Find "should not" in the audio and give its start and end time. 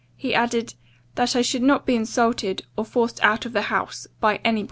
1.43-1.85